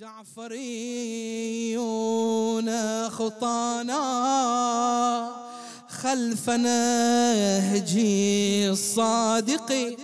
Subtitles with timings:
[0.00, 1.80] جعفريون
[3.10, 4.02] خطانا
[5.88, 9.96] خلف نهجي الصادق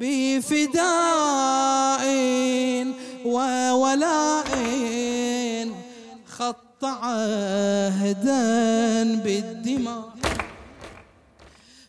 [0.00, 2.04] بفداء
[3.24, 4.48] وولاء
[6.26, 8.44] خط عهدا
[9.24, 10.08] بالدماء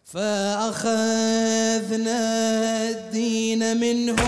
[0.06, 1.40] فأخذنا
[2.90, 4.20] الدين منه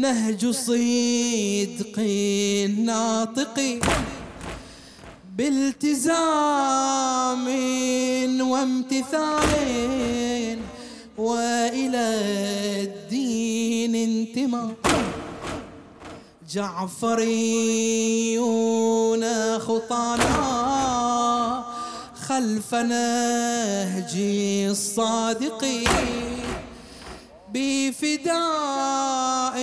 [0.00, 1.96] نهج صدق
[2.78, 3.56] ناطق
[5.36, 6.26] بالتزام
[8.40, 9.50] وامتثال
[11.18, 12.06] وإلى
[12.82, 14.74] الدين انتماء.
[16.54, 17.18] جعفريون
[19.58, 20.38] خطانا
[22.28, 26.37] خلف نهجي الصادقين.
[27.58, 29.58] بفداء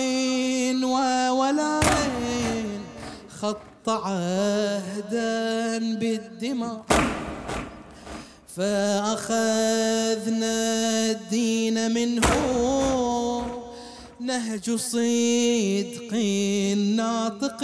[0.84, 1.84] وولاء
[3.40, 6.84] خط عهدا بالدماء
[8.56, 10.56] فأخذنا
[11.10, 12.26] الدين منه.
[14.20, 16.12] نهج صدق
[16.96, 17.60] ناطق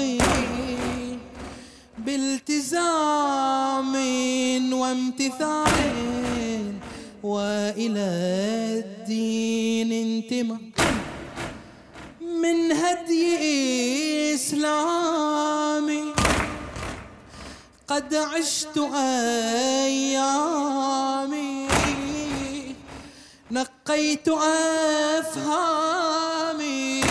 [1.98, 3.94] بالتزام
[4.72, 5.72] وامتثال
[7.22, 8.08] وإلى
[8.78, 9.41] الدين
[10.32, 10.58] انتمى
[12.20, 16.14] من هدي إسلامي
[17.88, 18.78] قد عشت
[19.84, 21.68] أيامي.
[23.50, 24.28] نقيت
[25.18, 27.04] أفهامي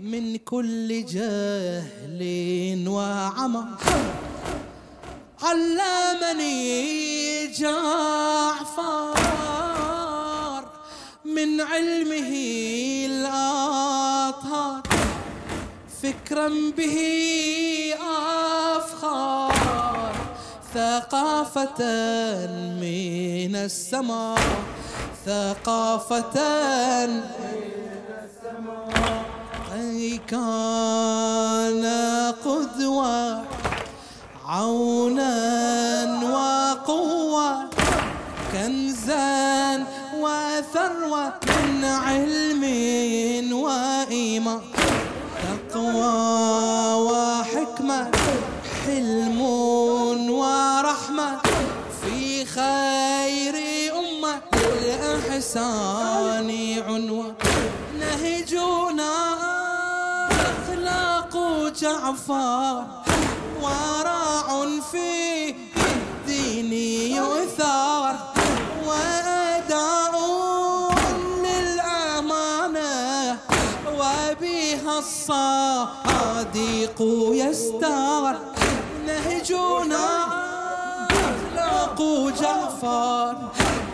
[0.00, 3.64] من كل جهل وعمى.
[5.42, 9.61] علمني جعفر.
[11.52, 12.32] من علمه
[13.06, 14.82] الأطهار
[16.02, 16.96] فكرا به
[18.76, 20.12] أفخار
[20.74, 21.80] ثقافة
[22.80, 24.38] من السماء
[25.26, 26.36] ثقافة
[27.06, 27.22] من
[28.24, 29.24] السماء
[30.28, 31.84] كان
[32.44, 33.44] قدوة
[34.44, 35.34] عونا
[36.32, 37.71] وقوة.
[38.52, 39.86] كنزا
[40.16, 42.62] وثروة من علم
[43.52, 44.60] وإيمان.
[45.70, 48.10] تقوى وحكمة
[48.86, 49.40] حلم
[50.30, 51.40] ورحمة.
[52.02, 53.54] في خير
[53.98, 56.50] أمة الإحسان
[56.88, 57.34] عنوة
[58.00, 59.14] نهجنا
[60.30, 61.34] أخلاق
[61.80, 62.84] جعفر.
[63.62, 65.54] ورع في
[75.22, 76.98] الصادق
[77.32, 78.36] يستار
[79.06, 80.26] نهجنا
[81.10, 81.98] أخلاق
[82.40, 83.34] جعفر.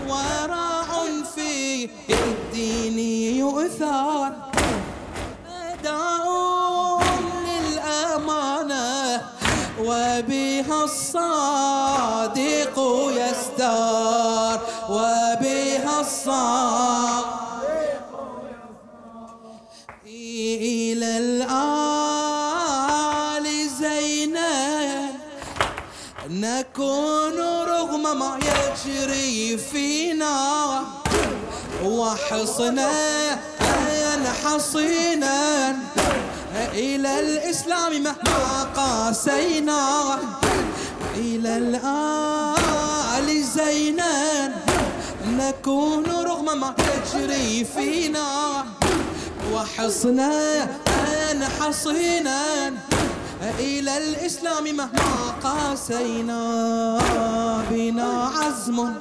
[0.08, 0.88] ورع
[1.34, 2.98] في الدين
[3.38, 4.32] يؤثر.
[5.72, 6.26] أداء
[7.46, 8.88] للأمانة.
[9.80, 12.76] وبها الصادق
[13.10, 14.60] يستار
[14.90, 16.87] وبها الصادق
[26.58, 27.38] نكون
[27.68, 30.84] رغم ما يجري فينا
[31.84, 32.90] وحصنا
[34.44, 35.70] حصينا
[36.74, 40.18] إلى الإسلام مهما قاسينا
[41.16, 44.52] إلى الآل زينا
[45.26, 48.64] نكون رغم ما يجري فينا
[49.52, 50.68] وحصنا
[51.60, 52.72] حصينا
[53.58, 56.42] إلى الإسلام مهما قاسينا
[57.70, 58.92] بنا عزم.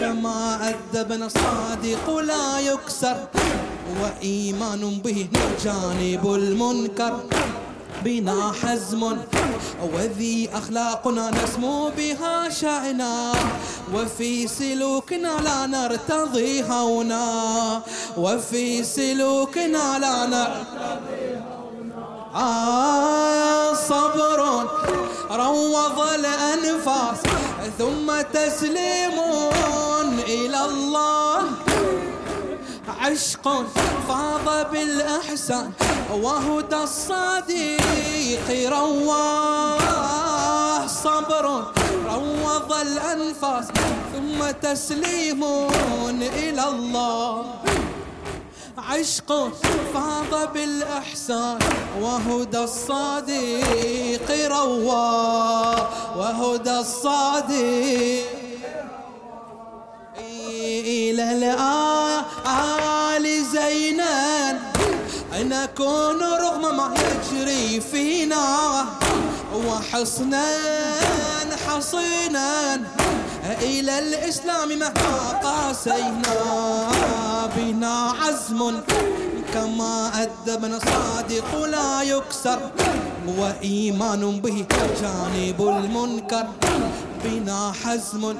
[0.00, 3.16] كما أدبنا الصادق لا يكسر
[4.02, 5.28] وإيمان به
[5.64, 7.20] جانب المنكر.
[8.04, 9.02] بنا حزم
[9.94, 13.32] وذي أخلاقنا نسمو بها شأنا.
[13.94, 17.26] وفي سلوكنا لا نرتضي هونا.
[18.16, 21.30] وفي سلوكنا لا نرتضي
[22.34, 23.39] آه.
[23.74, 24.40] صبر
[25.30, 27.20] روض الأنفاس
[27.78, 29.16] ثم تسليم
[30.28, 31.42] إلى الله.
[33.00, 33.46] عشق
[34.08, 35.72] فاض بالإحسان
[36.12, 39.78] وهدى الصديق رواه
[40.86, 41.46] صبر
[42.06, 43.66] روض الأنفاس
[44.12, 45.44] ثم تسليم
[46.20, 47.44] إلى الله.
[48.90, 49.52] عشق
[49.94, 51.58] فاض بالإحسان
[52.00, 55.76] وهدى الصديق روى
[56.16, 58.26] وهدى الصديق
[60.18, 64.58] إلى الآل زينان
[65.34, 68.86] نكون رغم ما يجري فينا
[69.54, 70.46] وحصنا
[71.66, 72.80] حصينا.
[73.44, 76.36] إلى الإسلام مهما قاسينا
[77.56, 78.80] بنا عزم
[79.54, 82.58] كما أدبنا صادق لا يكسر
[83.38, 84.66] وإيمان به
[85.02, 86.46] جانب المنكر
[87.24, 88.34] بنا حزم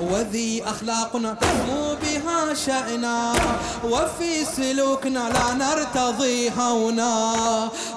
[0.00, 3.32] وذي أخلاقنا تسمو بها شأنا
[3.84, 7.34] وفي سلوكنا لا نرتضي هونا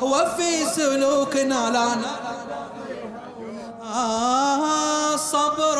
[0.02, 1.96] وفي سلوكنا لا
[3.96, 5.79] آه صبر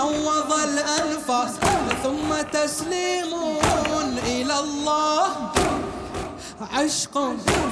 [0.00, 1.52] روض الأنفاس
[2.02, 3.32] ثم تسليم
[4.26, 5.26] إلى الله.
[6.72, 7.14] عشق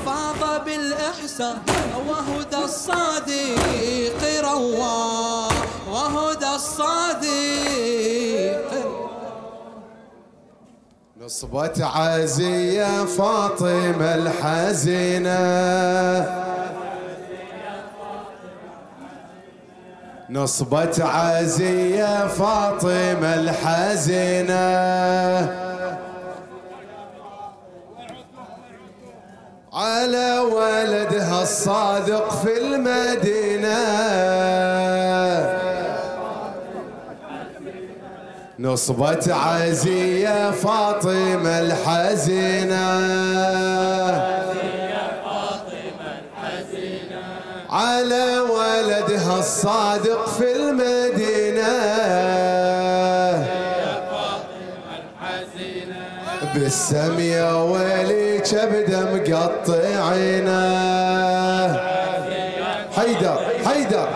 [0.06, 1.58] فاض بالإحسان
[2.08, 5.48] وهدى الصادق روى.
[5.90, 7.90] وهدى الصادق.
[11.20, 15.40] نصبة عزية فاطمة الحزينة.
[20.30, 24.54] نصبة عزية فاطمة الحزينة.
[29.72, 33.84] على ولدها الصادق في المدينة.
[38.58, 42.84] نصبة عزية فاطمة الحزينة.
[49.38, 51.74] الصادق في المدينة.
[56.54, 60.60] بالسم يا ويلي كبده مقطعينا
[62.96, 64.08] حيدر حيدر.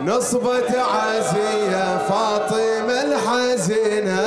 [0.00, 4.24] نصبة عزية فاطمة الحزينة.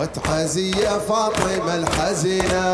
[0.00, 2.64] نصبة عزية فاطمة الحزينة.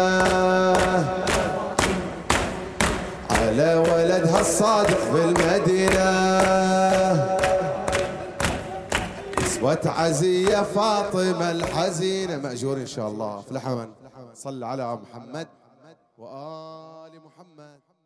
[3.30, 6.10] على ولدها الصادق بالمدينة
[9.46, 12.36] اسوة عزية فاطمة الحزينة.
[12.36, 13.42] مأجور إن شاء الله.
[13.50, 13.88] الحمن
[14.34, 15.46] صل على محمد.
[16.18, 16.75] وآل